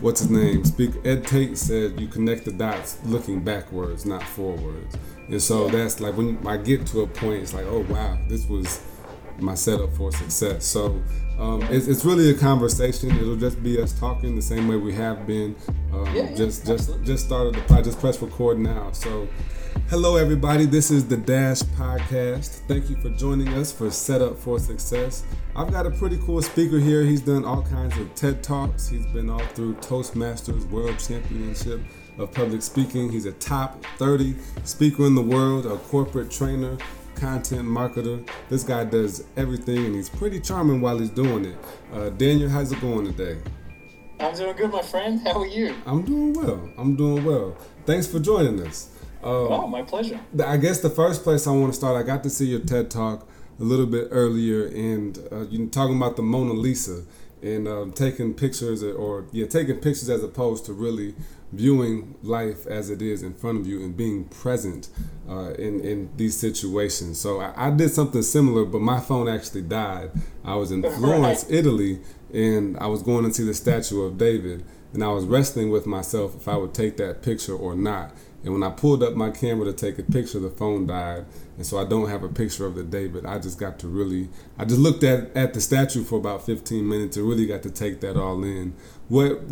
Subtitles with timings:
[0.00, 0.64] What's his name?
[0.64, 0.92] Speak.
[1.04, 4.94] Ed Tate said you connect the dots looking backwards, not forwards.
[5.28, 8.46] And so that's like when I get to a point, it's like, oh wow, this
[8.46, 8.82] was
[9.38, 10.66] my setup for success.
[10.66, 11.02] So
[11.38, 13.10] um, it's, it's, really a conversation.
[13.10, 15.56] It'll just be us talking the same way we have been.
[15.92, 17.06] Um, yeah, just just absolutely.
[17.06, 17.86] just started the project.
[17.86, 18.92] Just press record now.
[18.92, 19.28] So
[19.88, 20.64] hello everybody.
[20.64, 22.60] This is the Dash Podcast.
[22.66, 25.22] Thank you for joining us for Setup for Success.
[25.54, 27.02] I've got a pretty cool speaker here.
[27.02, 28.88] He's done all kinds of TED Talks.
[28.88, 31.80] He's been all through Toastmasters World Championship
[32.18, 33.12] of Public Speaking.
[33.12, 36.76] He's a top 30 speaker in the world, a corporate trainer,
[37.14, 38.28] content marketer.
[38.48, 41.56] This guy does everything and he's pretty charming while he's doing it.
[41.92, 43.40] Uh, Daniel, how's it going today?
[44.18, 45.20] I'm doing good, my friend.
[45.20, 45.76] How are you?
[45.86, 46.68] I'm doing well.
[46.76, 47.56] I'm doing well.
[47.84, 48.95] Thanks for joining us.
[49.26, 50.20] Um, oh, my pleasure.
[50.44, 52.92] I guess the first place I want to start, I got to see your TED
[52.92, 57.02] Talk a little bit earlier, and uh, you talking about the Mona Lisa
[57.42, 61.16] and um, taking pictures, or yeah, taking pictures as opposed to really
[61.52, 64.90] viewing life as it is in front of you and being present
[65.28, 67.20] uh, in in these situations.
[67.20, 70.12] So I, I, did something similar, but my phone actually died.
[70.44, 71.52] I was in Florence, right.
[71.52, 71.98] Italy,
[72.32, 75.84] and I was going to see the statue of David, and I was wrestling with
[75.84, 78.14] myself if I would take that picture or not.
[78.46, 81.66] And when I pulled up my camera to take a picture, the phone died, and
[81.66, 83.26] so I don't have a picture of the David.
[83.26, 86.88] I just got to really, I just looked at at the statue for about 15
[86.88, 88.74] minutes and really got to take that all in.
[89.08, 89.42] What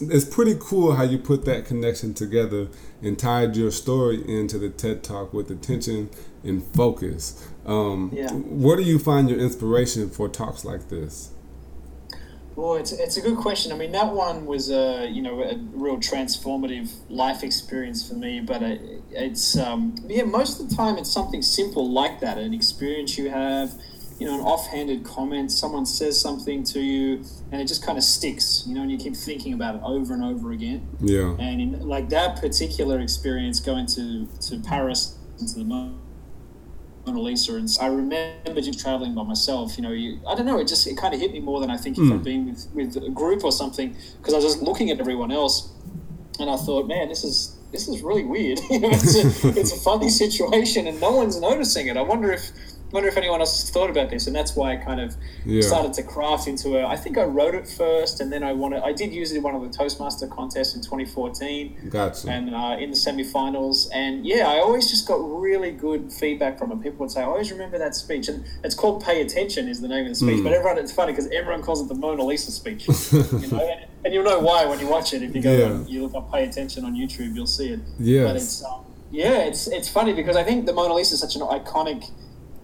[0.00, 2.68] it's pretty cool how you put that connection together
[3.00, 6.10] and tied your story into the TED Talk with attention
[6.42, 7.48] and focus.
[7.64, 8.30] Um, yeah.
[8.32, 11.30] Where do you find your inspiration for talks like this?
[12.56, 13.72] Well, it's, it's a good question.
[13.72, 18.40] I mean, that one was a you know a real transformative life experience for me.
[18.40, 18.80] But it,
[19.10, 23.30] it's um, yeah, most of the time it's something simple like that, an experience you
[23.30, 23.72] have
[24.18, 28.04] you know, an offhanded comment, someone says something to you, and it just kind of
[28.04, 30.86] sticks, you know, and you keep thinking about it over and over again.
[31.00, 31.34] Yeah.
[31.38, 35.64] And in like that particular experience, going to to Paris into the
[37.06, 39.76] Mona Lisa, and I remember just traveling by myself.
[39.76, 41.70] You know, you, I don't know, it just it kind of hit me more than
[41.70, 42.14] I think if mm.
[42.14, 45.30] I'd been with with a group or something, because I was just looking at everyone
[45.30, 45.70] else,
[46.38, 48.60] and I thought, man, this is this is really weird.
[48.70, 51.96] it's, a, it's a funny situation, and no one's noticing it.
[51.96, 52.50] I wonder if
[52.94, 55.60] wonder if anyone else has thought about this, and that's why I kind of yeah.
[55.62, 56.86] started to craft into a.
[56.86, 58.82] I think I wrote it first, and then I wanted.
[58.84, 61.88] I did use it in one of the Toastmaster contests in 2014.
[61.90, 62.30] Gotcha.
[62.30, 66.70] And uh, in the semifinals, and yeah, I always just got really good feedback from
[66.70, 66.80] it.
[66.82, 69.88] People would say, "I always remember that speech," and it's called "Pay Attention" is the
[69.88, 70.38] name of the speech.
[70.38, 70.44] Mm.
[70.44, 72.86] But everyone, it's funny because everyone calls it the Mona Lisa speech.
[73.12, 73.58] you know?
[73.58, 75.22] and, and, you'll know why when you watch it.
[75.22, 75.84] If you go, yeah.
[75.88, 77.80] you look up "Pay Attention" on YouTube, you'll see it.
[77.98, 78.24] Yeah.
[78.24, 81.34] But it's um, yeah, it's it's funny because I think the Mona Lisa is such
[81.34, 82.08] an iconic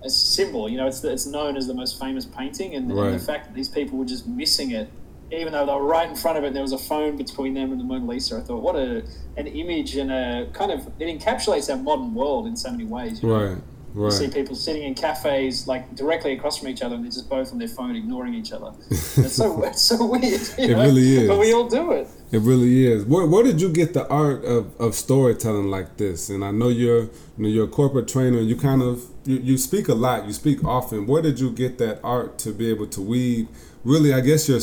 [0.03, 0.69] a symbol.
[0.69, 3.06] You know, it's it's known as the most famous painting, and, right.
[3.06, 4.88] and, the fact that these people were just missing it,
[5.31, 7.55] even though they were right in front of it, and there was a phone between
[7.55, 8.38] them and the Mona Lisa.
[8.38, 9.05] I thought, what a
[9.37, 13.22] an image and a kind of it encapsulates our modern world in so many ways.
[13.22, 13.31] right.
[13.31, 13.49] Know?
[13.55, 13.62] Right.
[13.94, 17.28] You see people sitting in cafes like directly across from each other, and they're just
[17.28, 18.72] both on their phone, ignoring each other.
[18.90, 20.24] It's so it's so weird.
[20.24, 20.82] it know?
[20.82, 21.28] really is.
[21.28, 22.08] But we all do it.
[22.30, 23.04] It really is.
[23.04, 26.30] Where, where did you get the art of, of storytelling like this?
[26.30, 28.38] And I know you're you know, you're a corporate trainer.
[28.38, 30.26] You kind of you, you speak a lot.
[30.26, 31.06] You speak often.
[31.06, 33.48] Where did you get that art to be able to weave?
[33.82, 34.60] Really, I guess you're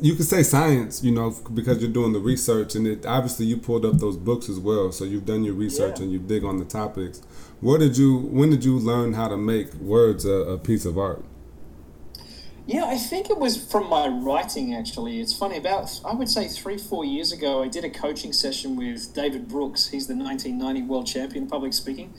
[0.00, 1.04] you could say science.
[1.04, 4.48] You know, because you're doing the research, and it obviously you pulled up those books
[4.48, 4.92] as well.
[4.92, 6.04] So you've done your research yeah.
[6.04, 7.20] and you dig on the topics.
[7.66, 8.18] Where did you?
[8.18, 11.24] When did you learn how to make words a, a piece of art?
[12.64, 15.20] Yeah, I think it was from my writing actually.
[15.20, 18.76] It's funny, about I would say three, four years ago, I did a coaching session
[18.76, 19.88] with David Brooks.
[19.88, 22.14] He's the 1990 world champion in public speaking.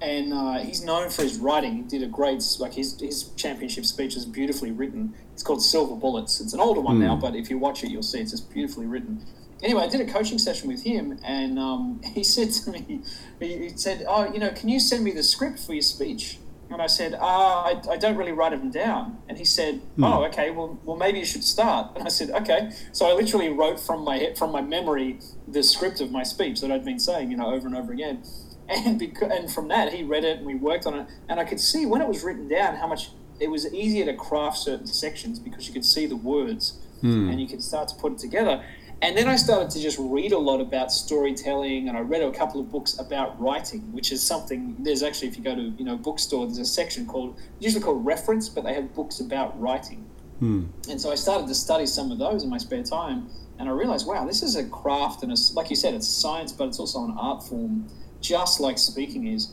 [0.00, 1.74] And uh, he's known for his writing.
[1.74, 5.12] He did a great, like his, his championship speech is beautifully written.
[5.32, 6.40] It's called Silver Bullets.
[6.40, 7.06] It's an older one mm.
[7.06, 9.26] now, but if you watch it, you'll see it's just beautifully written
[9.64, 13.00] anyway, I did a coaching session with him, and um, he said to me,
[13.40, 16.38] he said, "Oh, you know, can you send me the script for your speech?"
[16.70, 20.04] And I said, "Ah, I, I don't really write them down." And he said, hmm.
[20.04, 20.50] "Oh, okay.
[20.50, 24.04] Well, well, maybe you should start." And I said, "Okay." So I literally wrote from
[24.04, 25.18] my from my memory
[25.48, 28.22] the script of my speech that I'd been saying, you know, over and over again.
[28.66, 31.44] And because, and from that, he read it, and we worked on it, and I
[31.44, 34.86] could see when it was written down how much it was easier to craft certain
[34.86, 37.28] sections because you could see the words hmm.
[37.28, 38.64] and you could start to put it together.
[39.04, 42.30] And then I started to just read a lot about storytelling, and I read a
[42.30, 44.76] couple of books about writing, which is something.
[44.78, 48.06] There's actually, if you go to you know bookstore, there's a section called usually called
[48.06, 50.06] reference, but they have books about writing.
[50.38, 50.64] Hmm.
[50.88, 53.28] And so I started to study some of those in my spare time,
[53.58, 56.50] and I realized, wow, this is a craft, and a, like you said, it's science,
[56.50, 57.86] but it's also an art form,
[58.22, 59.52] just like speaking is.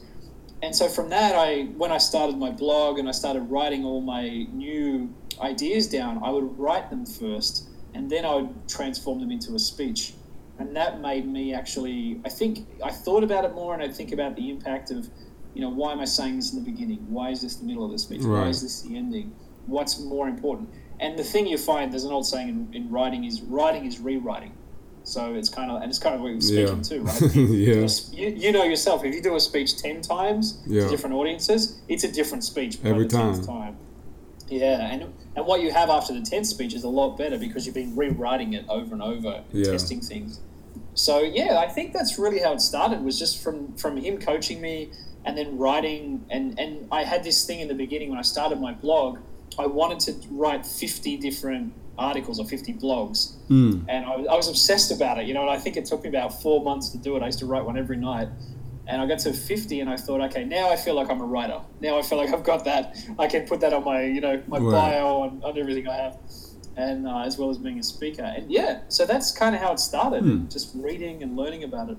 [0.61, 3.99] and so from that, I when I started my blog and I started writing all
[3.99, 9.31] my new ideas down, I would write them first, and then I would transform them
[9.31, 10.13] into a speech.
[10.59, 14.11] And that made me actually, I think, I thought about it more, and I think
[14.11, 15.09] about the impact of,
[15.55, 16.99] you know, why am I saying this in the beginning?
[17.09, 18.21] Why is this the middle of the speech?
[18.21, 18.41] Right.
[18.43, 19.33] Why is this the ending?
[19.65, 20.69] What's more important?
[20.99, 23.99] And the thing you find, there's an old saying in, in writing is writing is
[23.99, 24.53] rewriting.
[25.03, 26.83] So it's kind of, and it's kind of what you're speaking Yeah.
[26.83, 27.21] too, right?
[27.35, 27.87] yeah.
[28.11, 30.83] You, you know yourself, if you do a speech 10 times Yeah.
[30.83, 33.41] to different audiences, it's a different speech Every time.
[33.43, 33.77] time.
[34.47, 37.65] Yeah, and and what you have after the 10th speech is a lot better because
[37.65, 39.71] you've been rewriting it over and over, and Yeah.
[39.71, 40.39] testing things.
[40.93, 44.59] So yeah, I think that's really how it started was just from from him coaching
[44.61, 44.89] me
[45.25, 48.59] and then writing and and I had this thing in the beginning when I started
[48.59, 49.19] my blog,
[49.57, 53.85] I wanted to write 50 different articles or 50 blogs Mm.
[53.87, 55.41] and I I was obsessed about it, you know.
[55.41, 57.21] And I think it took me about four months to do it.
[57.23, 58.27] I used to write one every night,
[58.91, 61.25] and I got to fifty, and I thought, okay, now I feel like I'm a
[61.35, 61.59] writer.
[61.85, 62.83] Now I feel like I've got that.
[63.17, 64.71] I can put that on my, you know, my Right.
[64.71, 66.15] bio and on everything I have,
[66.75, 68.23] and uh, as well as being a speaker.
[68.23, 70.47] And yeah, so that's kind of how it started, Hmm.
[70.55, 71.97] just reading and learning about it.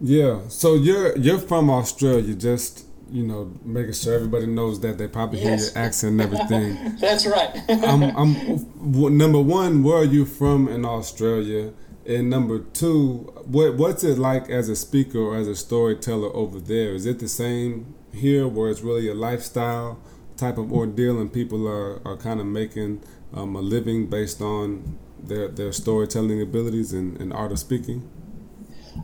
[0.00, 0.34] Yeah.
[0.48, 5.38] So you're you're from Australia, just you know, making sure everybody knows that they probably
[5.38, 6.96] hear your accent and everything.
[7.00, 7.50] that's right.
[7.68, 8.30] I'm, I'm
[9.24, 9.82] number one.
[9.82, 11.72] Where are you from in Australia?
[12.04, 16.58] And number two, what what's it like as a speaker or as a storyteller over
[16.58, 16.94] there?
[16.94, 20.00] Is it the same here, where it's really a lifestyle
[20.36, 23.02] type of ordeal, and people are, are kind of making
[23.32, 28.10] um, a living based on their their storytelling abilities and, and art of speaking?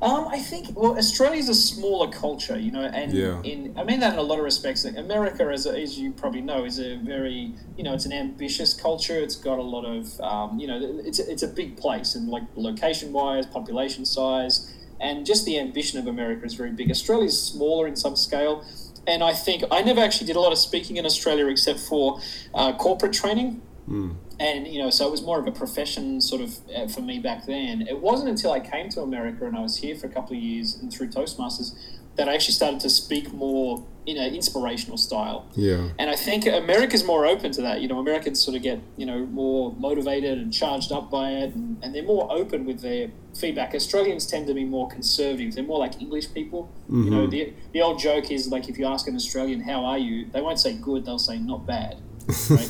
[0.00, 3.42] Um, I think well, Australia's a smaller culture, you know, and Yeah.
[3.42, 4.84] in I mean that in a lot of respects.
[4.84, 8.74] Like America, as, as you probably know, is a very you know it's an ambitious
[8.74, 9.16] culture.
[9.18, 12.44] It's got a lot of um, you know it's it's a big place and like
[12.54, 16.90] location wise, population size, and just the ambition of America is very big.
[16.90, 18.64] Australia's smaller in some scale.
[19.06, 22.20] And I think I never actually did a lot of speaking in Australia except for
[22.54, 24.16] uh, corporate training Mm.
[24.38, 27.18] and you know so it was more of a profession sort of uh, for me
[27.18, 27.86] back then.
[27.88, 30.42] It wasn't until i came to america and i was here for a couple of
[30.42, 31.74] years and through toastmasters
[32.16, 35.46] that i actually started to speak more in an inspirational style.
[35.54, 35.88] Yeah.
[35.98, 37.80] and i think america's more open to that.
[37.82, 41.54] You know americans sort of get you know more motivated and charged up by it
[41.54, 43.74] and, and they're more open with their feedback.
[43.74, 45.54] Australians tend to be more conservative.
[45.54, 46.60] They're more like english people.
[46.90, 47.30] You know Mhm.
[47.30, 50.16] the, the old joke is like if you ask an australian how are you?
[50.32, 51.94] they won't say good they'll say not bad.
[52.50, 52.68] Right?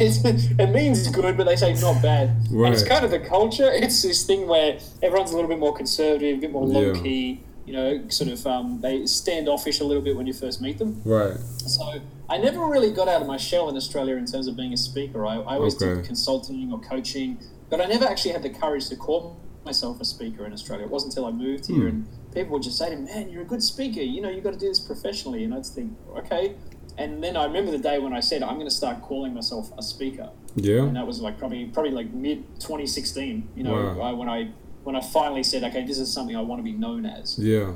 [0.00, 2.30] It means good, but they say not bad.
[2.50, 2.66] Right.
[2.66, 3.70] And it's kind of the culture.
[3.70, 7.02] It's this thing where everyone's a little bit more conservative, a bit more low Yeah.
[7.02, 7.40] key.
[7.66, 11.00] You know, sort of um, they standoffish a little bit when you first meet them.
[11.04, 11.36] Right.
[11.66, 14.72] So I never really got out of my shell in Australia in terms of being
[14.72, 15.24] a speaker.
[15.26, 15.94] I, I always Okay.
[15.96, 17.38] did consulting or coaching,
[17.68, 20.86] but I never actually had the courage to call myself a speaker in Australia.
[20.86, 21.86] It wasn't until I moved here Hmm.
[21.88, 24.00] and people would just say to me, "Man, you're a good speaker.
[24.00, 26.54] You know, you've got to do this professionally." And I'd think, "Okay."
[26.98, 29.70] And then I remember the day when I said, "I'm going to start calling myself
[29.78, 30.82] a speaker," Yeah.
[30.82, 33.48] and that was like probably probably like mid 2016.
[33.56, 34.00] You know, Wow.
[34.00, 34.48] I, when I
[34.84, 37.72] when I finally said, "Okay, this is something I want to be known as." Yeah.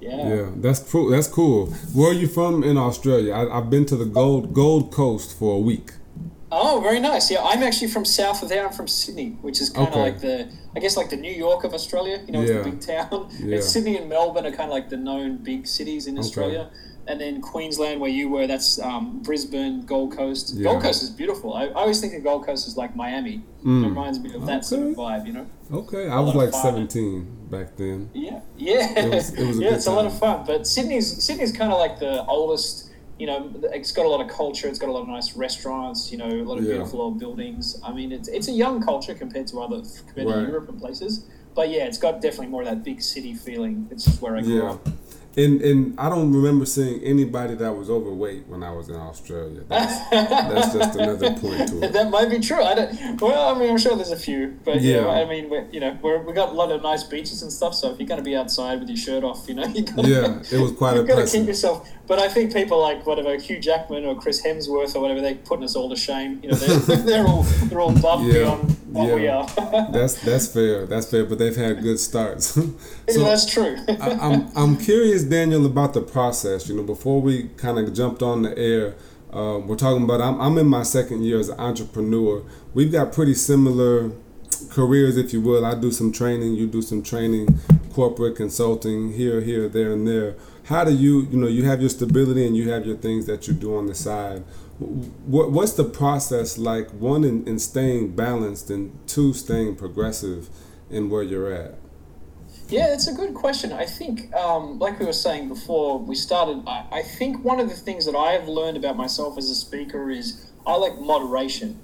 [0.00, 0.28] Yeah.
[0.28, 1.08] Yeah, that's cool.
[1.10, 1.66] That's cool.
[1.94, 3.32] Where are you from in Australia?
[3.32, 5.92] I, I've been to the Gold Gold Coast for a week.
[6.52, 7.30] Oh, very nice.
[7.32, 8.64] Yeah, I'm actually from south of there.
[8.66, 10.02] I'm from Sydney, which is kind of Okay.
[10.02, 12.22] like the, I guess like the New York of Australia.
[12.26, 12.58] You know, it's Yeah.
[12.62, 13.28] the big town.
[13.40, 13.60] Yeah.
[13.72, 16.20] Sydney and Melbourne are kind of like the known big cities in Okay.
[16.26, 16.70] Australia.
[17.06, 20.54] And then Queensland, where you were, that's um, Brisbane, Gold Coast.
[20.54, 20.64] Yeah.
[20.64, 21.52] Gold Coast is beautiful.
[21.54, 23.42] I, I always think of Gold Coast as like Miami.
[23.60, 23.84] It Mm.
[23.84, 25.46] reminds me of that sort of vibe, you know?
[25.72, 28.10] Okay, I was like 17 back then.
[28.14, 29.74] Yeah, yeah, It was- it was a yeah.
[29.74, 30.44] It's a lot of fun.
[30.46, 32.90] But Sydney's Sydney's kind of like the oldest.
[33.18, 34.66] You know, it's got a lot of culture.
[34.66, 36.10] It's got a lot of nice restaurants.
[36.10, 36.72] You know, a lot of Yeah.
[36.72, 37.78] beautiful old buildings.
[37.84, 40.44] I mean, it's it's a young culture compared to other compared Right.
[40.46, 41.24] to Europe and places.
[41.54, 43.86] But yeah, it's got definitely more of that big city feeling.
[43.92, 44.70] It's just where I grew Yeah.
[44.72, 44.88] up.
[45.36, 49.62] And and I don't remember seeing anybody that was overweight when I was in Australia.
[49.68, 51.92] That's, that's just another point to it.
[51.92, 52.62] that might be true.
[52.62, 53.20] I don't.
[53.20, 55.08] Well, I mean, I'm sure there's a few, but yeah, Yeah.
[55.08, 57.74] I mean, we're, you know, we're, we got a lot of nice beaches and stuff.
[57.74, 60.06] So if you're going to be outside with your shirt off, you know, you got
[60.06, 61.90] Yeah, it was quite You've got to keep yourself.
[62.06, 65.64] But I think people like whatever Hugh Jackman or Chris Hemsworth or whatever, they're putting
[65.64, 66.38] us all to shame.
[66.42, 69.46] You know, they're, they're all they're all buff Yeah, beyond what we yeah.
[69.56, 69.92] are.
[69.92, 70.86] That's that's fair.
[70.86, 71.24] That's fair.
[71.24, 72.46] But they've had good starts.
[73.08, 73.76] so that's true.
[73.88, 76.68] I, I'm I'm curious, Daniel, about the process.
[76.68, 78.94] You know, before we kind of jumped on the air,
[79.32, 80.20] uh, we're talking about.
[80.20, 82.44] I'm I'm in my second year as an entrepreneur.
[82.72, 84.12] We've got pretty similar
[84.70, 85.64] careers, if you will.
[85.64, 86.54] I do some training.
[86.54, 87.60] You do some training,
[87.92, 90.36] corporate consulting here, here, there, and there.
[90.64, 93.46] How do you, you know, you have your stability and you have your things that
[93.46, 94.44] you do on the side.
[94.78, 96.90] What what's the process like?
[96.90, 100.50] One in, in staying balanced and two staying progressive
[100.90, 101.74] in where you're at.
[102.68, 103.72] Yeah, it's a good question.
[103.72, 107.68] I think, um, like we were saying before we started, I, I think one of
[107.68, 111.78] the things that I have learned about myself as a speaker is I like moderation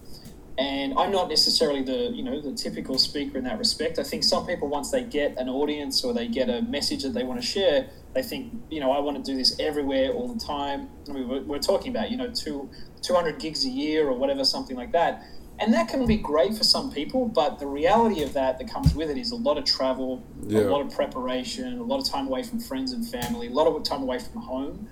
[0.60, 3.98] and I'm not necessarily the you know the typical speaker in that respect.
[3.98, 7.14] I think some people once they get an audience or they get a message that
[7.14, 10.28] they want to share, they think you know I want to do this everywhere all
[10.28, 10.90] the time.
[11.08, 12.68] I mean, we're, we're talking about you know two
[13.00, 15.24] 200 gigs a year or whatever something like that,
[15.58, 17.26] and that can be great for some people.
[17.26, 20.60] But the reality of that that comes with it is a lot of travel, yeah.
[20.60, 23.66] a lot of preparation, a lot of time away from friends and family, a lot
[23.66, 24.88] of time away from home.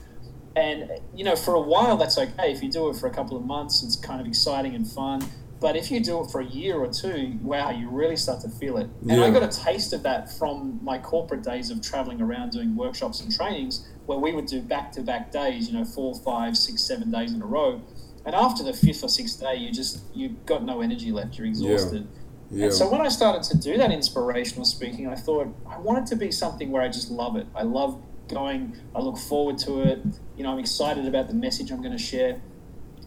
[0.56, 2.52] And you know, for a while that's okay.
[2.52, 5.28] If you do it for a couple of months, it's kind of exciting and fun
[5.60, 8.48] but if you do it for a year or two, wow, you really start to
[8.48, 8.88] feel it.
[9.02, 9.24] And yeah.
[9.24, 13.20] I got a taste of that from my corporate days of traveling around doing workshops
[13.20, 16.82] and trainings where we would do back to back days, you know, four, five, six,
[16.82, 17.82] seven days in a row.
[18.24, 21.36] And after the fifth or sixth day, you just, you've got no energy left.
[21.38, 22.06] You're exhausted.
[22.10, 22.18] Yeah.
[22.50, 22.64] Yeah.
[22.66, 26.06] And so when I started to do that inspirational speaking, I thought I want it
[26.10, 27.46] to be something where I just love it.
[27.54, 30.00] I love going, I look forward to it.
[30.36, 32.40] You know, I'm excited about the message I'm going to share.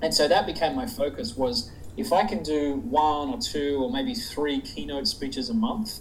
[0.01, 3.91] And so that became my focus was if I can do one or two or
[3.91, 5.99] maybe three keynote speeches a month,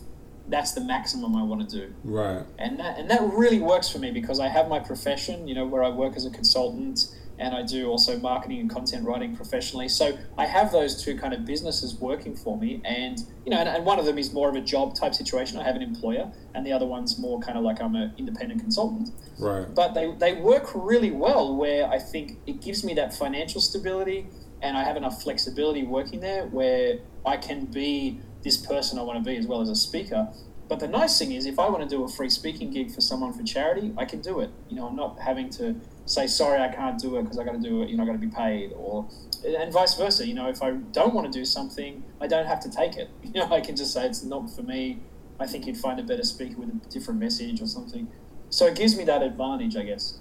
[0.48, 1.94] that's the maximum I want to do.
[2.04, 2.44] Right.
[2.58, 5.66] And that and that really works for me because I have my profession, you know,
[5.66, 9.88] where I work as a consultant and I do also marketing and content writing professionally.
[9.88, 13.68] So I have those two kind of businesses working for me, and you know, and,
[13.68, 15.58] and one of them is more of a job type situation.
[15.58, 18.60] I have an employer, and the other one's more kind of like I'm an independent
[18.60, 19.10] consultant.
[19.38, 19.74] Right.
[19.74, 24.26] But they they work really well, where I think it gives me that financial stability
[24.62, 29.22] and I have enough flexibility working there where I can be this person I want
[29.22, 30.28] to be as well as a speaker.
[30.68, 33.00] But the nice thing is, if I want to do a free speaking gig for
[33.00, 34.50] someone for charity, I can do it.
[34.68, 35.74] You know, I'm not having to
[36.06, 37.88] say sorry, I can't do it because I got to do it.
[37.88, 39.08] You know, I got to be paid, or
[39.44, 40.26] and vice versa.
[40.26, 43.10] You know, if I don't want to do something, I don't have to take it.
[43.22, 45.00] You know, I can just say it's not for me.
[45.38, 48.08] I think you'd find a better speaker with a different message or something.
[48.50, 50.18] So it gives me that advantage, I guess.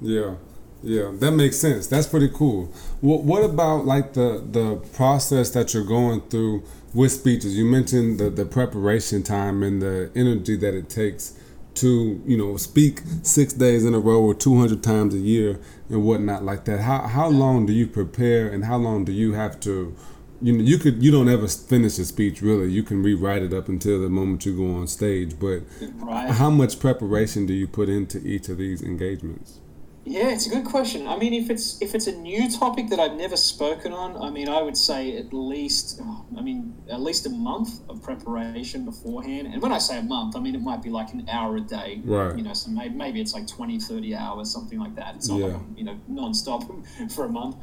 [0.00, 0.34] Yeah.
[0.82, 1.86] Yeah, that makes sense.
[1.86, 2.72] That's pretty cool.
[3.00, 7.56] What What about like the the process that you're going through with speeches?
[7.56, 11.34] You mentioned the the preparation time and the energy that it takes
[11.74, 15.58] to you know speak six days in a row or 200 times a year
[15.88, 16.80] and whatnot like that.
[16.80, 19.94] How how long do you prepare and how long do you have to?
[20.40, 22.70] You know, you could you don't ever finish a speech really.
[22.72, 25.38] You can rewrite it up until the moment you go on stage.
[25.38, 25.62] But
[25.98, 26.30] right.
[26.30, 29.60] how much preparation do you put into each of these engagements?
[30.04, 31.06] Yeah, it's a good question.
[31.06, 34.30] I mean, if it's if it's a new topic that I've never spoken on, I
[34.30, 38.84] mean, I would say at least, oh, I mean, at least a month of preparation
[38.84, 39.46] beforehand.
[39.46, 41.60] And when I say a month, I mean it might be like an hour a
[41.60, 42.00] day.
[42.04, 42.36] Right.
[42.36, 45.14] You know, so maybe, maybe it's like 20, 30 hours, something like that.
[45.14, 45.46] It's not yeah.
[45.46, 47.56] like, you know, nonstop for a month.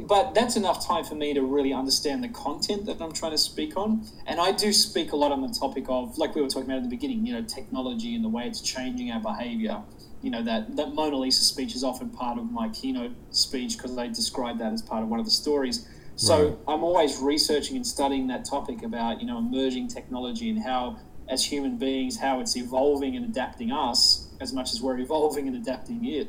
[0.00, 3.38] But that's enough time for me to really understand the content that I'm trying to
[3.38, 4.04] speak on.
[4.26, 6.78] And I do speak a lot on the topic of, like we were talking about
[6.78, 9.82] at the beginning, you know, technology and the way it's changing our behavior
[10.24, 13.94] you know that that Mona Lisa speech is often part of my keynote speech because
[13.94, 15.86] they describe that as part of one of the stories.
[16.16, 16.58] So right.
[16.66, 20.98] I'm always researching and studying that topic about you know emerging technology and how
[21.28, 25.56] as human beings how it's evolving and adapting us as much as we're evolving and
[25.56, 26.28] adapting it.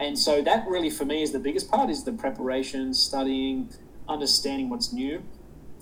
[0.00, 3.70] And so that really for me is the biggest part is the preparation, studying,
[4.08, 5.22] understanding what's new,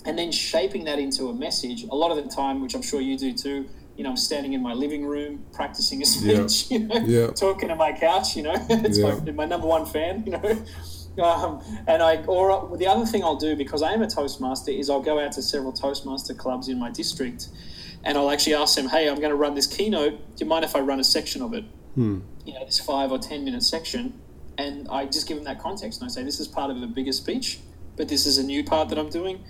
[0.04, 1.84] and then shaping that into a message.
[1.84, 4.52] A lot of the time, which I'm sure you do too, you know, I'm standing
[4.52, 6.94] in my living room practicing a speech, you know,
[7.32, 10.64] talking to my couch, you know, it's my, my number one fan, you know.
[11.22, 14.88] Um, and I, or the other thing I'll do because I am a Toastmaster is
[14.88, 17.48] I'll go out to several Toastmaster clubs in my district,
[18.02, 20.12] and I'll actually ask them, "Hey, I'm going to run this keynote.
[20.36, 21.64] Do you mind if I run a section of it?
[21.94, 22.20] Hmm.
[22.44, 24.20] You know, this five or ten minute section."
[24.58, 26.86] And I just give them that context, and I say, "This is part of a
[26.86, 27.60] bigger speech,
[27.96, 29.40] but this is a new part that I'm doing.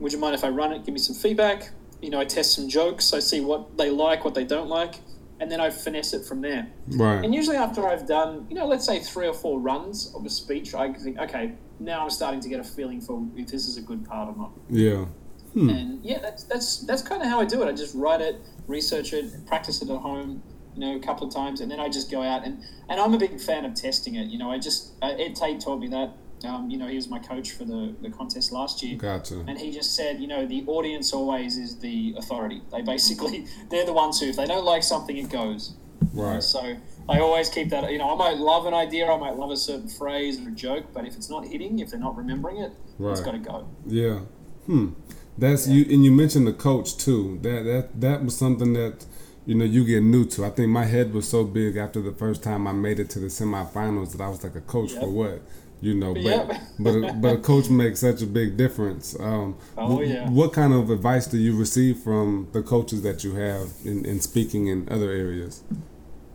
[0.00, 0.84] Would you mind if I run it?
[0.84, 4.24] Give me some feedback you know, I test some jokes, I see what they like,
[4.24, 4.96] what they don't like,
[5.40, 6.68] and then I finesse it from there.
[6.88, 7.24] Right.
[7.24, 10.30] And usually after I've done, you know, let's say three or four runs of a
[10.30, 13.76] speech, I think, okay, now I'm starting to get a feeling for if this is
[13.76, 14.50] a good part or not.
[14.68, 15.06] Yeah.
[15.54, 15.70] Hmm.
[15.70, 17.66] And yeah, that's that's that's kind of how I do it.
[17.66, 20.42] I just write it, research it, practice it at home,
[20.78, 23.14] you know, a couple of times, and then I just go out and and I'm
[23.14, 24.28] a big fan of testing it.
[24.28, 26.12] You know, I just uh, Ed Tate taught me that
[26.44, 28.96] um, you know, he was my coach for the, the contest last year.
[28.96, 29.44] Gotcha.
[29.48, 32.62] And he just said, you know, the audience always is the authority.
[32.70, 35.74] They basically, they're the ones who, if they don't like something, it goes.
[36.12, 36.40] Right.
[36.40, 36.76] So
[37.08, 39.56] I always keep that, you know, I might love an idea, I might love a
[39.56, 42.72] certain phrase or a joke, but if it's not hitting, if they're not remembering it,
[42.98, 43.12] right.
[43.12, 43.68] it's got to go.
[43.84, 44.20] Yeah.
[44.66, 44.90] Hmm.
[45.36, 45.74] That's yeah.
[45.74, 47.38] you, and you mentioned the coach too.
[47.42, 49.06] That that that was something that
[49.48, 50.44] you know you get new to.
[50.44, 53.18] I think my head was so big after the first time I made it to
[53.18, 55.00] the semifinals that I was like a coach yep.
[55.02, 55.42] for what
[55.80, 56.52] You know, but Yep.
[56.78, 59.16] but a, but a coach makes such a big difference.
[59.18, 60.28] Um, Oh, yeah.
[60.28, 64.20] What kind of advice do you receive from the coaches that you have in, in
[64.20, 65.62] speaking in other areas?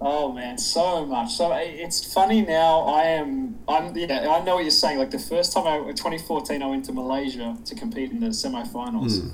[0.01, 1.34] Oh man, so much.
[1.36, 2.82] So it's funny now.
[2.82, 3.60] I am.
[3.67, 3.96] I'm.
[3.96, 4.98] Yeah, I know what you're saying.
[5.00, 9.22] Like the first time I, 2014, I went to Malaysia to compete in the semifinals,
[9.22, 9.29] Hmm.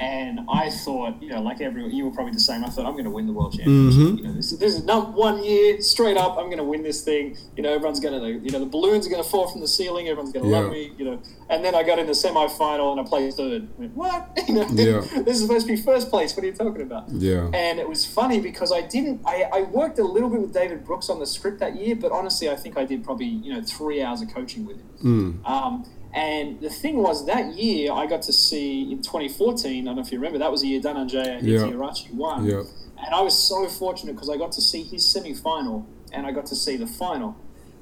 [0.00, 2.64] And I thought, you know, like everyone, you were probably the same.
[2.64, 4.00] I thought I'm going to win the world championship.
[4.00, 4.18] Mhm.
[4.18, 6.32] You know, this, this is not one year straight up.
[6.38, 7.36] I'm going to win this thing.
[7.56, 9.68] You know, everyone's going to, you know, the balloons are going to fall from the
[9.68, 10.08] ceiling.
[10.08, 10.58] Everyone's going to Yeah.
[10.60, 10.92] love me.
[10.98, 13.68] You know, and then I got in the semi-final and I placed third.
[13.76, 14.38] I went, what?
[14.48, 15.00] You know, Yeah.
[15.22, 16.36] this is supposed to be first place.
[16.36, 17.08] What are you talking about?
[17.10, 17.48] Yeah.
[17.54, 19.22] And it was funny because I didn't.
[19.26, 22.12] I, I worked a little bit with David Brooks on the script that year, but
[22.12, 25.40] honestly, I think I did probably you know three hours of coaching with him.
[25.44, 25.48] Mm.
[25.48, 29.82] Um, and the thing was that year I got to see in 2014.
[29.82, 31.58] I don't know if you remember that was the year Dananjaya Yeah.
[31.58, 32.44] Hettiarachchi won.
[32.46, 32.66] Yep.
[33.04, 36.46] And I was so fortunate because I got to see his semi-final and I got
[36.46, 37.36] to see the final.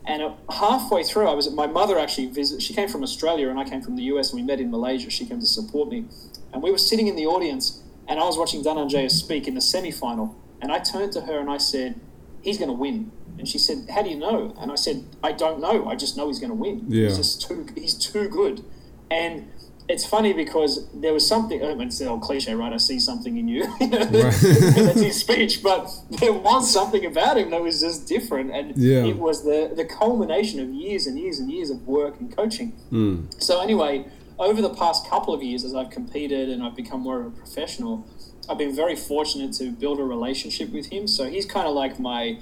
[0.05, 2.61] And halfway through, I was my mother actually visit.
[2.61, 5.11] She came from Australia and I came from the US, and we met in Malaysia.
[5.11, 6.07] She came to support me,
[6.53, 9.61] and we were sitting in the audience, and I was watching Dananjaya speak in the
[9.61, 12.01] semi-final, and I turned to her and I said,
[12.43, 15.33] "He's going to win." And she said, "How do you know?" And I said, "I
[15.33, 15.89] don't know.
[15.89, 16.85] I just know he's going to win.
[16.89, 17.09] Yeah.
[17.09, 17.67] He's just too.
[17.75, 18.65] He's too good."
[19.11, 19.49] And
[19.89, 21.63] it's funny because there was something.
[21.65, 22.73] I mean, it's the old cliche, right?
[22.73, 23.65] I see something in you.
[23.81, 29.05] That's his speech, but there was something about him that was just different, and Yeah.
[29.05, 32.73] it was the the culmination of years and years and years of work and coaching.
[32.93, 33.43] Mm.
[33.43, 34.07] So anyway,
[34.39, 37.31] over the past couple of years, as I've competed and I've become more of a
[37.31, 38.07] professional,
[38.49, 41.07] I've been very fortunate to build a relationship with him.
[41.07, 42.39] So he's kind of like my,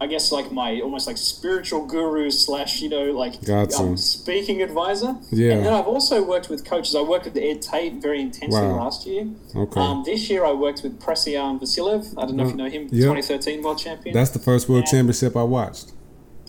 [0.00, 5.16] I guess, like my almost like spiritual guru slash, you know, like um, speaking advisor.
[5.30, 5.52] Yeah.
[5.54, 6.94] And then I've also worked with coaches.
[6.94, 8.76] I worked with Ed Tate very intensely Wow.
[8.84, 9.28] last year.
[9.56, 9.80] Okay.
[9.80, 12.12] Um, this year I worked with Presian Vasilev.
[12.18, 13.06] I don't know if you know him, Yeah.
[13.06, 14.14] 2013 world champion.
[14.14, 14.90] That's the first world Yeah.
[14.98, 15.92] championship I watched.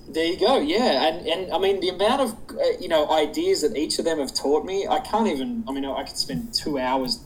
[0.09, 0.57] There you go.
[0.59, 4.03] Yeah, and and I mean the amount of uh, you know ideas that each of
[4.03, 5.63] them have taught me, I can't even.
[5.69, 7.21] I mean, I could spend two hours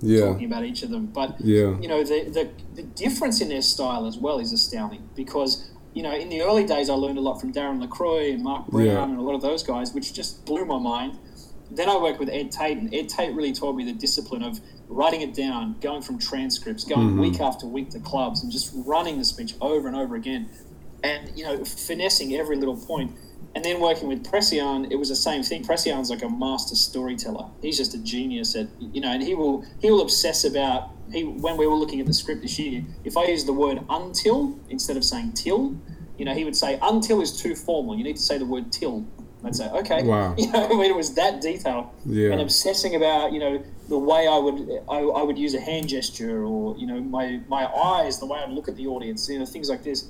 [0.00, 0.26] Yeah.
[0.26, 1.76] talking about each of them, but Yeah.
[1.80, 6.02] you know the, the the difference in their style as well is astounding because you
[6.02, 8.86] know in the early days I learned a lot from Darren Lacroix and Mark Brown
[8.86, 9.02] Yeah.
[9.04, 11.18] and a lot of those guys, which just blew my mind.
[11.70, 14.60] Then I worked with Ed Tate, and Ed Tate really taught me the discipline of
[14.88, 17.20] writing it down, going from transcripts, going Mhm.
[17.20, 20.48] week after week to clubs, and just running the speech over and over again,
[21.02, 23.10] and you know finessing every little point.
[23.54, 25.64] And then working with Presian, it was the same thing.
[25.64, 27.46] Presian's like a master storyteller.
[27.62, 31.24] He's just a genius at you know, and he will he will obsess about he
[31.24, 32.84] when we were looking at the script this year.
[33.04, 35.76] If I use the word until instead of saying till,
[36.18, 37.96] you know, he would say until is too formal.
[37.96, 39.06] You need to say the word till.
[39.44, 40.02] I'd say okay.
[40.02, 40.34] Wow.
[40.38, 41.94] You know, I mean, it was that detail.
[42.04, 42.32] Yeah.
[42.32, 45.88] and obsessing about you know the way I would I, I would use a hand
[45.88, 49.38] gesture or you know my my eyes, the way I'd look at the audience, you
[49.38, 50.08] know things like this.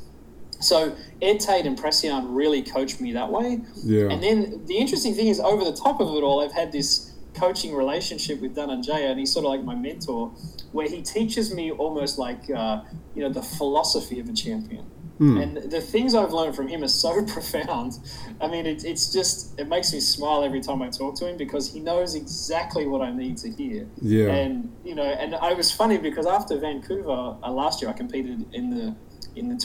[0.61, 3.61] So Ed Tate and Presian really coached me that way.
[3.85, 4.09] Yeah.
[4.11, 7.12] And then the interesting thing is, over the top of it all, I've had this
[7.35, 10.29] coaching relationship with Dananjaya, and he's sort of like my mentor,
[10.73, 12.83] where he teaches me almost like uh,
[13.14, 14.85] you know the philosophy of a champion.
[15.18, 15.37] Hmm.
[15.38, 17.99] And the things I've learned from him are so profound.
[18.40, 21.37] I mean, it, it's just it makes me smile every time I talk to him
[21.37, 23.87] because he knows exactly what I need to hear.
[24.01, 24.29] Yeah.
[24.29, 28.47] And you know, and I was funny because after Vancouver uh, last year, I competed
[28.53, 28.94] in the
[29.35, 29.57] in the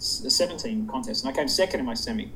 [0.00, 2.32] 2017 contest, and I came second in my semi.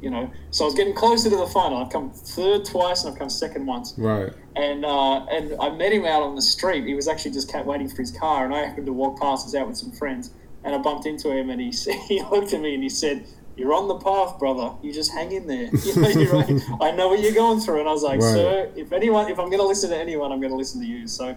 [0.00, 1.78] You know, so I was getting closer to the final.
[1.78, 3.94] I've come third twice, and I've come second once.
[3.96, 4.32] Right.
[4.56, 6.84] And uh, and I met him out on the street.
[6.86, 9.46] He was actually just kept waiting for his car, and I happened to walk past.
[9.46, 10.30] us out with some friends,
[10.64, 11.70] and I bumped into him, and he
[12.08, 14.72] he looked at me and he said, "You're on the path, brother.
[14.82, 15.70] You just hang in there.
[15.84, 16.60] You know, you're right.
[16.80, 18.32] I know what you're going through." And I was like, Right.
[18.34, 20.86] "Sir, if anyone, if I'm going to listen to anyone, I'm going to listen to
[20.86, 21.36] you." So.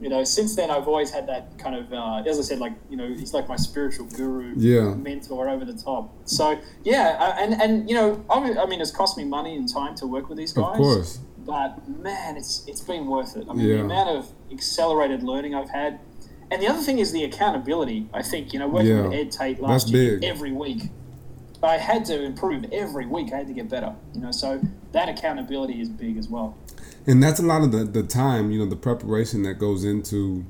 [0.00, 2.72] You know, since then I've always had that kind of, uh, as I said, like
[2.88, 4.94] you know, he's like my spiritual guru, Yeah.
[4.94, 6.10] mentor over the top.
[6.24, 9.56] So yeah, uh, and and you know, I mean, I mean, it's cost me money
[9.56, 11.18] and time to work with these guys Of course.
[11.44, 13.46] but man, it's it's been worth it.
[13.48, 13.76] I mean, Yeah.
[13.76, 16.00] the amount of accelerated learning I've had,
[16.50, 18.08] and the other thing is the accountability.
[18.14, 19.02] I think you know, working Yeah.
[19.08, 20.82] with Ed Tate last year every week,
[21.62, 23.32] I had to improve every week.
[23.32, 23.94] I had to get better.
[24.14, 24.60] You know, so
[24.92, 26.56] that accountability is big as well.
[27.06, 30.44] and that's a lot of the, the time you know the preparation that goes into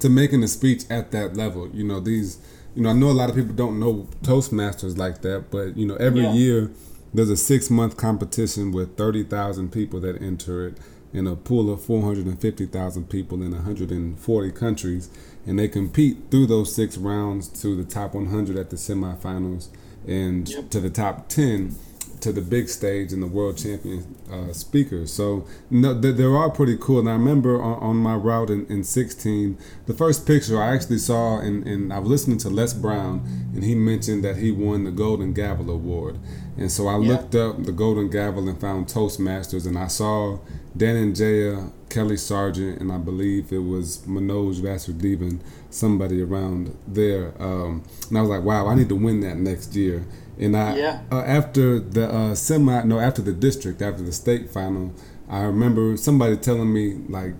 [0.00, 2.38] to making a speech at that level you know these
[2.74, 5.84] you know i know a lot of people don't know toastmasters like that but you
[5.86, 6.32] know every Yeah.
[6.32, 6.70] year
[7.12, 10.78] there's a six month competition with 30000 people that enter it
[11.12, 15.10] in a pool of 450000 people in 140 countries
[15.46, 19.68] and they compete through those six rounds to the top 100 at the semifinals
[20.08, 20.70] and Yep.
[20.70, 21.76] to the top 10
[22.20, 25.12] to the big stage and the world champion uh, speakers.
[25.12, 27.00] So no, they're all pretty cool.
[27.00, 30.98] And I remember on, on my route in, in 16, the first picture I actually
[30.98, 33.22] saw, and, and I was listening to Les Brown,
[33.54, 36.18] and he mentioned that he won the Golden Gavel Award.
[36.56, 37.08] And so I yeah.
[37.08, 40.38] looked up the Golden Gavel and found Toastmasters, and I saw
[40.76, 47.32] Dhananjaya, Kelly Sargent, and I believe it was Manoj Vasudevan, somebody around there.
[47.40, 50.06] Um, and I was like, wow, I need to win that next year.
[50.38, 51.00] And I, yeah.
[51.10, 54.94] uh, after the uh, semi, no, after the district, after the state final,
[55.28, 57.34] I remember somebody telling me like,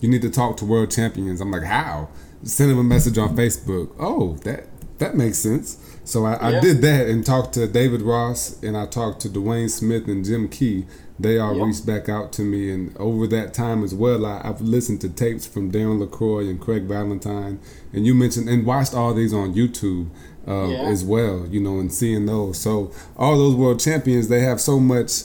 [0.00, 1.40] you need to talk to world champions.
[1.40, 2.08] I'm like, how?
[2.44, 3.94] Send them a message on Facebook.
[3.98, 4.66] Oh, that
[4.98, 5.78] that makes sense.
[6.04, 6.58] So I, yeah.
[6.58, 10.24] I, did that and talked to David Ross and I talked to Dwayne Smith and
[10.24, 10.86] Jim Key.
[11.20, 11.66] They all yep.
[11.66, 15.08] reached back out to me, and over that time as well, I, have listened to
[15.08, 17.58] tapes from Darren LaCroix and Craig Valentine,
[17.92, 20.10] and you mentioned and watched all these on YouTube
[20.46, 20.82] uh, yeah.
[20.82, 21.46] as well.
[21.50, 22.58] You know, and seeing those.
[22.58, 25.24] So all those world champions, they have so much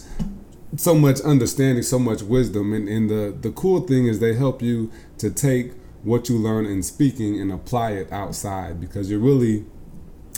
[0.75, 4.61] so much understanding, so much wisdom, and, and the the cool thing is they help
[4.61, 9.65] you to take what you learn in speaking and apply it outside because you're really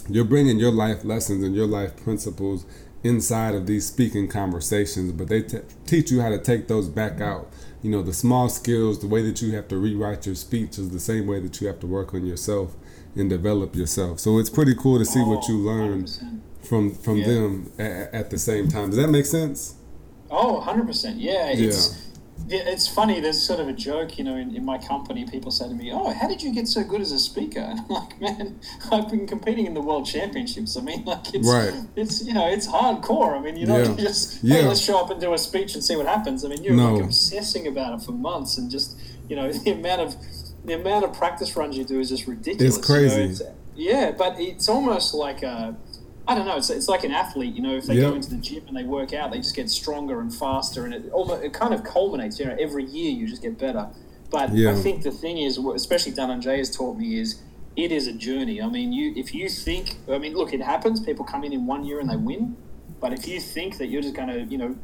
[0.07, 2.65] you're bringing your life lessons and your life principles
[3.05, 7.21] inside of these speaking conversations but they t- teach you how to take those back
[7.21, 7.47] out.
[7.81, 10.89] You know the small skills the way that you have to rewrite your speech is
[10.89, 12.75] the same way that you have to work on yourself
[13.15, 14.19] and develop yourself.
[14.19, 16.39] So it's pretty cool to see oh, what you learn 100%.
[16.63, 17.27] from from yeah.
[17.27, 18.89] them at, at, the same time.
[18.89, 19.75] Does that make sense?
[20.31, 22.04] Oh 100% yeah it's yeah
[22.47, 23.19] it's funny.
[23.19, 25.25] There's sort of a joke, you know, in, in my company.
[25.25, 27.79] People say to me, "Oh, how did you get so good as a speaker?" And
[27.79, 28.59] I'm like, "Man,
[28.91, 30.77] I've been competing in the world championships.
[30.77, 31.73] I mean, like, it's right.
[31.95, 33.37] it's you know, it's hardcore.
[33.37, 33.95] I mean, you know, yeah.
[33.99, 34.67] just hey, yeah.
[34.67, 36.45] let's show up and do a speech and see what happens.
[36.45, 36.95] I mean, you're no.
[36.95, 40.15] like obsessing about it for months, and just you know, the amount of
[40.63, 42.77] the amount of practice runs you do is just ridiculous.
[42.77, 43.15] It's crazy.
[43.15, 43.41] You know, it's,
[43.75, 45.75] yeah, but it's almost like a
[46.27, 46.57] I don't know.
[46.57, 47.75] It's, it's like an athlete, you know.
[47.75, 48.09] If they yep.
[48.09, 50.93] go into the gym and they work out, they just get stronger and faster, and
[50.93, 52.39] it almost it kind of culminates.
[52.39, 53.89] You know, every year you just get better.
[54.31, 54.71] But yeah.
[54.71, 57.41] I think the thing is, especially Dhananjay has taught me, is
[57.75, 58.61] it is a journey.
[58.61, 60.99] I mean, you if you think, I mean, look, it happens.
[60.99, 62.57] People come in in one year and they win.
[62.99, 64.75] But if you think that you're just going to, you know,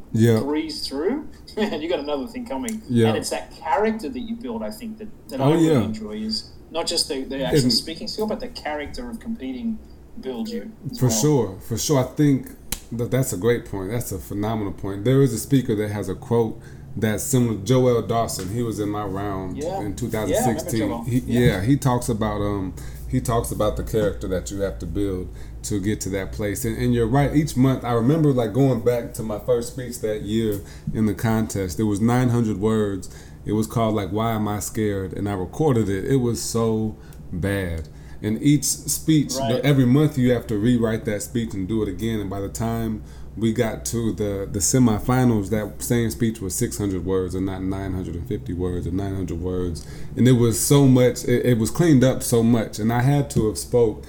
[0.42, 2.82] breeze through, man, you got another thing coming.
[3.08, 4.62] And it's that character that you build.
[4.62, 5.80] I think that, that oh, I really yeah.
[5.80, 9.78] enjoy is not just the, the actual speaking skill, but the character of competing
[10.20, 10.72] build you.
[10.98, 11.20] For well.
[11.20, 12.00] sure, for sure.
[12.00, 12.48] I think
[12.92, 13.90] that that's a great point.
[13.90, 15.04] That's a phenomenal point.
[15.04, 16.60] There is a speaker that has a quote
[16.96, 17.58] that's similar.
[17.64, 18.52] Joel Dawson.
[18.52, 19.80] He was in my round yeah.
[19.80, 20.90] in 2016.
[20.90, 21.40] Yeah, he, yeah.
[21.40, 22.74] yeah, he talks about um
[23.08, 25.28] he talks about the character that you have to build
[25.64, 26.64] to get to that place.
[26.64, 27.36] And, and, you're right.
[27.36, 30.60] Each month, I remember like going back to my first speech that year
[30.94, 31.78] in the contest.
[31.78, 33.14] It was 900 words.
[33.44, 36.04] It was called like "Why Am I Scared?" and I recorded it.
[36.04, 36.96] It was so
[37.32, 37.88] bad
[38.22, 39.64] and each speech right.
[39.64, 42.20] every month you have to rewrite that speech and do it again.
[42.20, 43.02] And by the time
[43.36, 48.52] we got to the the semifinals that same speech was 600 words and not 950
[48.52, 49.86] words or 900 words.
[50.16, 52.78] And it was so much it, it was cleaned up so much.
[52.78, 54.04] And i had to have spoke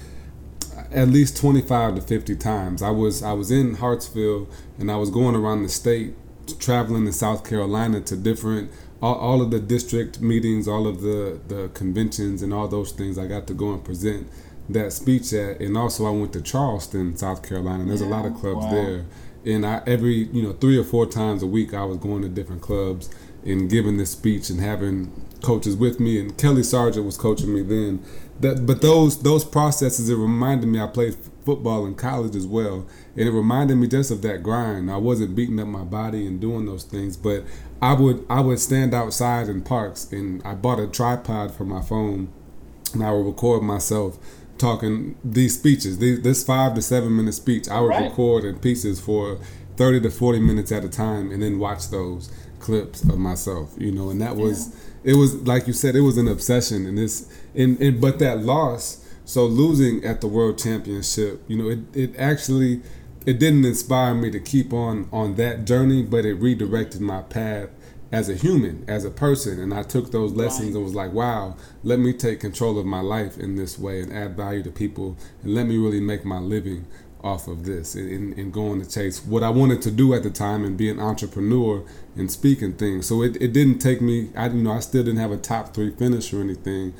[0.91, 2.83] at least 25 to 50 times.
[2.83, 4.47] I was i was in hartsville
[4.77, 6.15] and i was going around the state
[6.59, 8.69] traveling to south carolina to different
[9.03, 13.17] all, all of the district meetings, all of the, the conventions, and all those things,
[13.17, 14.29] I got to go and present
[14.69, 15.59] that speech at.
[15.59, 17.83] And also, I went to Charleston, South Carolina.
[17.83, 18.71] There's yeah, a lot of clubs wow.
[18.71, 19.05] there.
[19.45, 22.29] And I every you know three or four times a week, I was going to
[22.29, 23.09] different clubs
[23.45, 25.11] and giving this speech and having
[25.43, 26.19] coaches with me.
[26.19, 28.03] And Kelly Sargent was coaching me then.
[28.39, 32.87] That, but those those processes, it reminded me I played football in college as well,
[33.15, 34.89] and it reminded me just of that grind.
[34.89, 37.43] I wasn't beating up my body and doing those things, but
[37.81, 41.81] I would I would stand outside in parks and I bought a tripod for my
[41.81, 42.31] phone
[42.93, 44.17] and I would record myself
[44.57, 45.97] talking these speeches.
[45.99, 48.03] These, this five to seven minute speech I would right.
[48.03, 49.39] record in pieces for
[49.75, 53.73] thirty to forty minutes at a time and then watch those clips of myself.
[53.77, 54.92] You know, and that was yeah.
[55.03, 58.39] It was like you said, it was an obsession and this and, and but that
[58.43, 62.81] loss, so losing at the world championship, you know, it, it actually
[63.25, 67.69] it didn't inspire me to keep on on that journey, but it redirected my path
[68.11, 70.75] as a human, as a person, and I took those lessons right.
[70.75, 74.13] and was like, wow, let me take control of my life in this way and
[74.13, 76.85] add value to people, and let me really make my living
[77.23, 80.29] off of this and, and going to chase what I wanted to do at the
[80.29, 81.83] time and be an entrepreneur
[82.15, 83.07] and speaking things.
[83.07, 84.29] So it, it didn't take me.
[84.35, 86.93] I you know I still didn't have a top three finish or anything.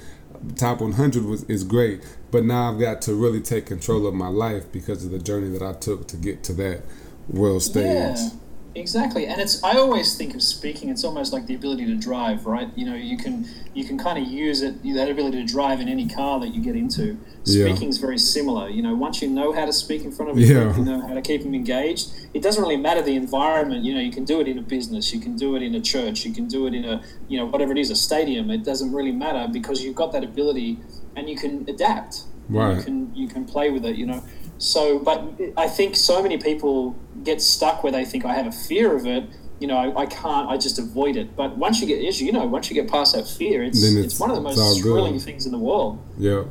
[0.55, 4.27] Top 100 was is great, but now I've got to really take control of my
[4.27, 6.83] life because of the journey that I took to get to that
[7.27, 8.17] world stage.
[8.17, 8.29] Yeah.
[8.75, 9.63] Exactly, and it's.
[9.63, 10.89] I always think of speaking.
[10.89, 12.69] It's almost like the ability to drive, right?
[12.75, 15.87] You know, you can you can kind of use it that ability to drive in
[15.87, 17.17] any car that you get into.
[17.43, 18.69] Speaking is very similar.
[18.69, 20.75] You know, once you know how to speak in front of a Yeah.
[20.75, 22.09] you know how to keep them engaged.
[22.33, 23.83] It doesn't really matter the environment.
[23.85, 25.81] You know, you can do it in a business, you can do it in a
[25.81, 28.49] church, you can do it in a you know whatever it is, a stadium.
[28.49, 30.79] It doesn't really matter because you've got that ability
[31.15, 32.23] and you can adapt.
[32.49, 32.77] Right.
[32.77, 33.97] You can you can play with it.
[33.97, 34.23] You know.
[34.57, 35.23] So, but
[35.57, 39.05] I think so many people get stuck where they think I have a fear of
[39.05, 39.25] it.
[39.59, 40.49] You know, I, I can't.
[40.49, 41.35] I just avoid it.
[41.35, 43.95] But once you get, as you know, once you get past that fear, it's it's,
[43.95, 44.81] it's- one of the most good.
[44.91, 45.99] thrilling things in the world.
[46.17, 46.43] Yeah,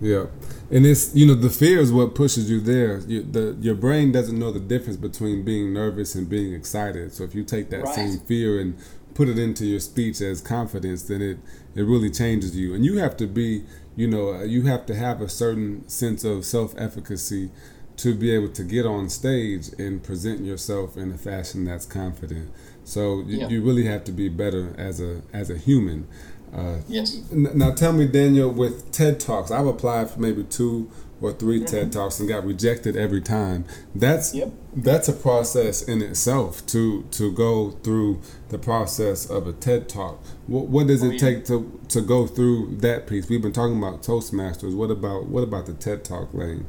[0.00, 0.26] yeah,
[0.70, 2.98] and it's you know the fear is what pushes you there.
[3.00, 7.12] You, the your brain doesn't know the difference between being nervous and being excited.
[7.12, 7.94] So if you take that Right.
[7.94, 8.76] same fear and
[9.16, 11.38] put it into your speech as confidence, then it
[11.74, 12.74] it really changes you.
[12.74, 13.64] And you have to be,
[13.96, 17.50] you know, uh, you have to have a certain sense of self efficacy
[17.96, 22.50] to be able to get on stage and present yourself in a fashion that's confident.
[22.84, 23.48] So you, Yeah.
[23.48, 26.06] you really have to be better as a as a human.
[26.54, 27.18] Uh, Yes.
[27.32, 30.88] N- Now tell me, Daniel, with TED Talks, I've applied for maybe two
[31.20, 33.64] or 3 TED Talks and got rejected every time.
[33.94, 34.52] That's Yep.
[34.76, 40.22] that's a process in itself to to go through the process of a TED Talk.
[40.46, 41.18] What, what does Oh, it yeah.
[41.18, 43.28] take to to go through that piece?
[43.28, 44.74] We've been talking about Toastmasters.
[44.74, 46.66] What about what about the TED Talk lane?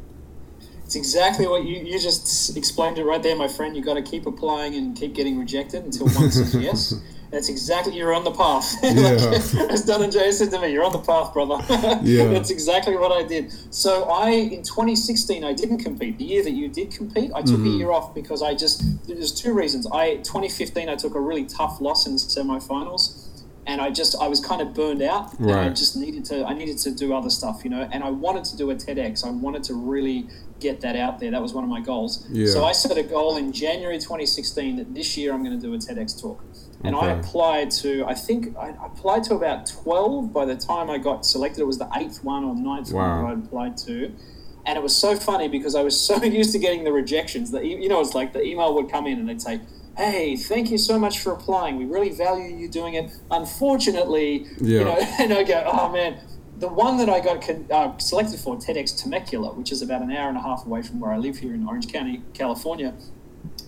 [0.86, 3.76] It's exactly what you, you just explained it right there, my friend.
[3.76, 6.94] You got to keep applying and keep getting rejected until one says yes.
[7.32, 8.76] That's exactly you're on the path.
[8.84, 9.70] Yeah.
[9.70, 11.58] As Dananjaya said to me, you're on the path, brother.
[12.04, 12.28] Yeah.
[12.28, 13.52] That's exactly what I did.
[13.74, 16.18] So I in 2016 I didn't compete.
[16.18, 17.78] The year that you did compete, I took a Mhm.
[17.80, 19.86] year off because I just there's two reasons.
[19.92, 23.24] I 2015 I took a really tough loss in the semifinals.
[23.70, 26.54] And I just I was kind of burned out, and I just needed to I
[26.54, 27.86] needed to do other stuff, you know.
[27.92, 29.26] And I wanted to do a TEDx.
[29.26, 30.28] I wanted to really
[30.62, 31.32] get that out there.
[31.32, 32.26] That was one of my goals.
[32.32, 32.48] Yeah.
[32.48, 35.74] So I set a goal in January 2016 that this year I'm going to do
[35.74, 36.42] a TEDx talk.
[36.84, 40.98] And I applied to, I think I applied to about 12 by the time I
[41.00, 41.62] got selected.
[41.62, 43.24] It was the eighth one or ninth Wow.
[43.24, 44.12] one that I applied to.
[44.66, 47.66] And it was so funny because I was so used to getting the rejections that,
[47.66, 49.62] you know, it's like the email would come in and they'd say,
[49.98, 51.78] Hey, thank you so much for applying.
[51.78, 53.10] We really value you doing it.
[53.32, 54.80] Unfortunately, Yeah.
[54.80, 56.20] you know, and I go, oh man,
[56.60, 60.12] the one that I got con- uh, selected for, TEDx Temecula, which is about an
[60.12, 62.94] hour and a half away from where I live here in Orange County, California,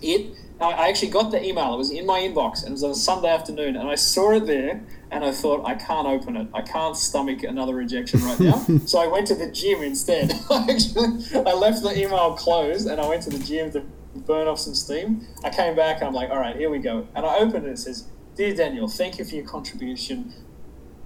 [0.02, 1.72] it I actually got the email.
[1.72, 4.32] It was in my inbox, and it was on a Sunday afternoon, and I saw
[4.32, 6.48] it there, and I thought, I can't open it.
[6.52, 8.66] I can't stomach another rejection right now.
[8.86, 10.32] so I went to the gym instead.
[10.50, 13.82] I actually, I left the email closed, and I went to the gym to
[14.14, 15.26] burn off some steam.
[15.42, 17.08] I came back, and I'm like, all right, here we go.
[17.14, 17.70] And I opened it.
[17.70, 20.34] It says, "Dear Daniel, thank you for your contribution."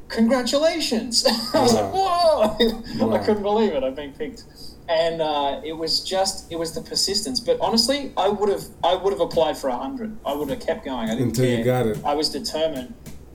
[0.08, 1.24] Congratulations!
[1.54, 2.56] I was like, whoa!
[2.98, 3.14] Wow.
[3.14, 3.82] I couldn't believe it.
[3.82, 4.44] I've been picked
[4.88, 7.40] and uh, it was just it was the persistence.
[7.40, 10.16] But honestly, I would have I would have applied for a hundred.
[10.24, 11.08] I would have kept going.
[11.08, 11.98] I didn't Until you got it.
[12.04, 12.94] I was determined.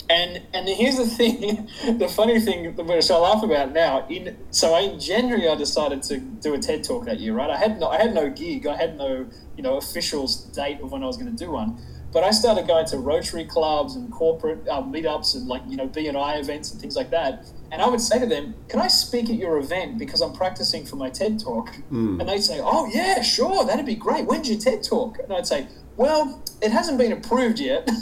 [0.09, 4.07] And and here's the thing, the funny thing which I laugh about now.
[4.07, 7.33] In so in January I decided to do a TED talk that year.
[7.33, 8.67] Right, I had no I had no gig.
[8.67, 11.81] I had no you know official date of when I was going to do one.
[12.11, 15.87] But I started going to Rotary clubs and corporate uh, meetups and like you know
[15.87, 17.45] BNI events and things like that.
[17.71, 20.85] And I would say to them, "Can I speak at your event because I'm practicing
[20.85, 22.19] for my TED talk?" Mm.
[22.19, 24.25] And they'd say, "Oh yeah, sure, that'd be great.
[24.25, 27.87] When's your TED talk?" And I'd say, "Well, it hasn't been approved yet.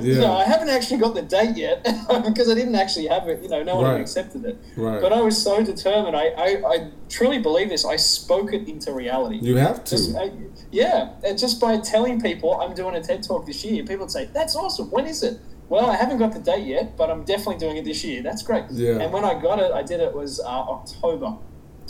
[0.00, 0.20] Yeah.
[0.20, 1.82] no, I haven't actually got the date yet
[2.24, 3.42] because I didn't actually have it.
[3.42, 3.92] You know, no one Right.
[3.92, 4.56] had accepted it.
[4.76, 5.00] Right.
[5.00, 6.14] But I was so determined.
[6.16, 7.84] I, I, I truly believe this.
[7.84, 9.38] I spoke it into reality.
[9.40, 9.96] you have to.
[9.96, 10.30] Just, I,
[10.70, 14.10] yeah, and just by telling people I'm doing a TED talk this year, people would
[14.10, 14.90] say, "That's awesome.
[14.90, 17.84] When is it?" Well, I haven't got the date yet, but I'm definitely doing it
[17.84, 18.22] this year.
[18.22, 18.64] That's great.
[18.70, 19.00] Yeah.
[19.00, 21.36] And when I got it, I did it was uh, October.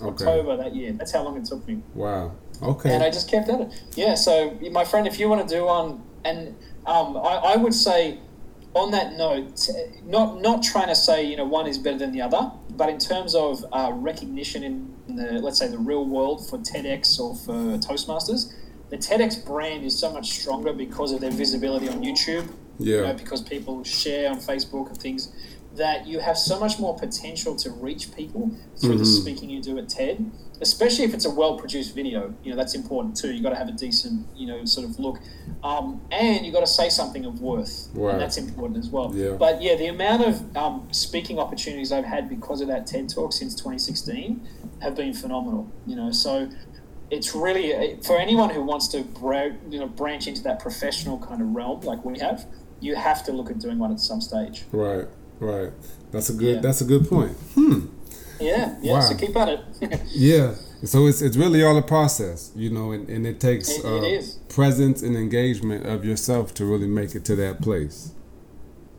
[0.00, 0.06] Okay.
[0.08, 0.92] October that year.
[0.92, 1.82] That's how long it took me.
[1.94, 2.32] Wow.
[2.62, 2.92] Okay.
[2.92, 3.82] And I just kept at it.
[3.96, 4.14] Yeah.
[4.14, 6.56] So, my friend, if you want to do one, and
[6.86, 8.18] um, I, I would say,
[8.74, 9.68] on that note,
[10.04, 12.98] not not trying to say you know one is better than the other, but in
[12.98, 17.78] terms of uh, recognition in the let's say the real world for TEDx or for
[17.78, 18.52] Toastmasters,
[18.90, 22.52] the TEDx brand is so much stronger because of their visibility on YouTube.
[22.78, 23.12] You know, yeah.
[23.12, 25.32] because people share on Facebook and things,
[25.76, 29.20] that you have so much more potential to reach people through the Mhm.
[29.22, 32.32] speaking you do at TED, especially if it's a well produced video.
[32.44, 33.32] You know, that's important too.
[33.32, 35.18] You got to have a decent, you know, sort of look.
[35.64, 37.88] Um, and you got to say something of worth.
[37.92, 38.12] Right.
[38.12, 39.12] And that's important as well.
[39.14, 39.32] Yeah.
[39.36, 43.32] But yeah, the amount of um, speaking opportunities I've had because of that TED talk
[43.32, 44.40] since 2016
[44.80, 45.66] have been phenomenal.
[45.86, 46.48] You know, so
[47.10, 48.98] it's really for anyone who wants to
[49.70, 52.46] you know branch into that professional kind of realm like we have
[52.80, 55.06] you have to look at doing one at some stage Right.
[55.40, 55.72] Right.
[56.12, 56.56] That's a good.
[56.56, 56.60] Yeah.
[56.60, 57.32] That's a good point.
[57.54, 57.86] Hmm.
[58.40, 59.60] yeah yeah so keep at it
[60.10, 60.54] Yeah.
[60.84, 64.02] So it's it's really all a process, you know, and, and it takes It- uh,
[64.02, 68.12] it presence and engagement of yourself to really make it to that place.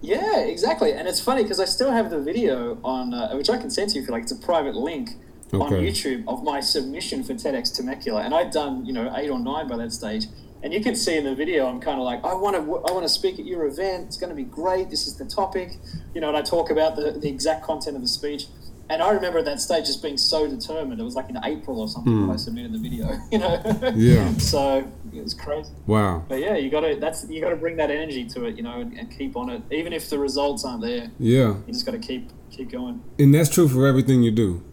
[0.01, 0.91] Yeah, exactly.
[0.93, 3.89] And it's funny because I still have the video on, uh, which I can send
[3.91, 4.23] to you if you like.
[4.23, 5.11] It's a private link
[5.53, 9.39] on YouTube of my submission for TEDx Temecula, and I'd done you know eight or
[9.39, 10.25] nine by that stage.
[10.65, 12.91] And you can see in the video, I'm kind of like, I want to, I
[12.91, 14.07] want to speak at your event.
[14.07, 14.89] It's going to be great.
[14.89, 15.77] This is the topic,
[16.15, 16.27] you know.
[16.27, 18.47] And I talk about the, the exact content of the speech.
[18.89, 20.99] And I remember at that stage just being so determined.
[20.99, 22.37] It was like in April or something when I hmm.
[22.37, 23.61] submitted the video, you know.
[23.95, 24.33] Yeah.
[24.37, 25.69] so it was crazy.
[25.85, 26.25] Wow.
[26.27, 28.63] But yeah, you got to that's you got to bring that energy to it, you
[28.63, 29.61] know, and, and keep on it.
[29.69, 31.57] Even if the results aren't there, Yeah.
[31.67, 33.03] you just got to keep keep going.
[33.19, 34.63] And that's true for everything you do.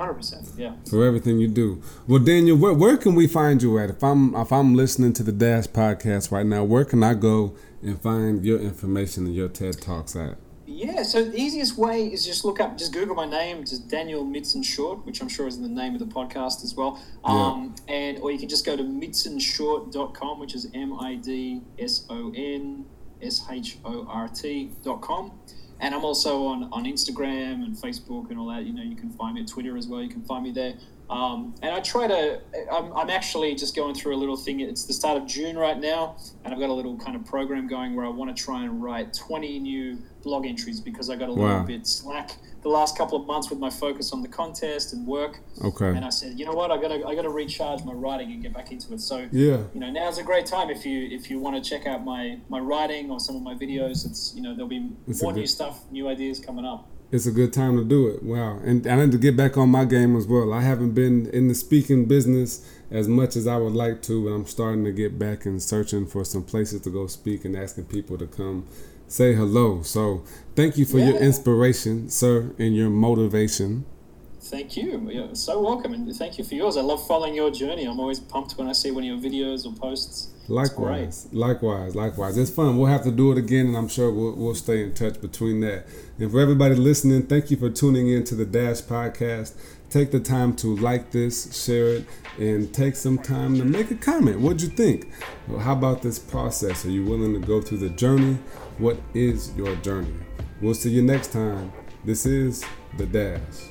[0.00, 0.48] Hundred percent.
[0.56, 0.76] Yeah.
[0.88, 1.82] For everything you do.
[2.08, 3.90] Well, Daniel, where, where can we find you at?
[3.90, 7.54] If I'm if I'm listening to the Dash podcast right now, where can I go
[7.82, 10.38] and find your information and your TED Talks at?
[10.64, 11.02] Yeah.
[11.02, 14.64] So the easiest way is just look up, just Google my name, just Daniel Midson
[14.64, 16.98] Short, which I'm sure is the name of the podcast as well.
[17.22, 22.06] Um, and or you can just go to midsonshort.com, which is M I D S
[22.08, 22.86] O N
[23.20, 25.32] S H O R T.com.
[25.80, 28.64] And I'm also on, on Instagram and Facebook and all that.
[28.64, 30.02] You know, you can find me at Twitter as well.
[30.02, 30.74] You can find me there.
[31.10, 32.40] Um, and I try to,
[32.72, 34.60] I'm, I'm actually just going through a little thing.
[34.60, 37.66] It's the start of June right now, and I've got a little kind of program
[37.66, 41.28] going where I want to try and write 20 new blog entries because I got
[41.28, 44.92] a little bit slack the last couple of months with my focus on the contest
[44.92, 45.40] and work.
[45.64, 45.88] Okay.
[45.88, 48.52] And I said, you know what, I gotta, I gotta recharge my writing and get
[48.52, 49.00] back into it.
[49.00, 49.62] So Yeah.
[49.74, 52.38] you know now's a great time if you if you want to check out my
[52.50, 55.40] my writing or some of my videos it's you know there'll be It's more good-
[55.40, 58.22] new stuff new ideas coming up It's a good time to do it.
[58.22, 58.60] Wow.
[58.64, 60.52] And I need to get back on my game as well.
[60.52, 64.36] I haven't been in the speaking business as much as I would like to, and
[64.36, 67.86] I'm starting to get back and searching for some places to go speak and asking
[67.86, 68.66] people to come
[69.08, 69.82] say hello.
[69.82, 70.22] So
[70.54, 73.84] thank you for your inspiration, sir, and your motivation.
[74.40, 77.84] Thank you You're so welcome and thank you for yours i love following your journey
[77.84, 82.36] i'm always pumped when i see one of your videos or posts Likewise, likewise, likewise.
[82.36, 82.76] It's fun.
[82.76, 85.60] We'll have to do it again, and I'm sure we'll, we'll stay in touch between
[85.60, 85.86] that.
[86.18, 89.54] And for everybody listening, thank you for tuning in to the Dash Podcast.
[89.90, 93.94] Take the time to like this, share it, and take some time to make a
[93.94, 94.40] comment.
[94.40, 95.12] What'd you think?
[95.46, 96.84] Well, how about this process?
[96.84, 98.36] Are you willing to go through the journey?
[98.78, 100.14] What is your journey?
[100.60, 101.72] We'll see you next time.
[102.04, 102.64] This is
[102.96, 103.69] The Dash.